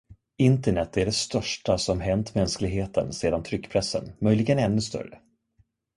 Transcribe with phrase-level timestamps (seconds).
[0.37, 5.19] Internet är det största som hänt mänskligheten sedan tryckpressen, möjligen ännu större.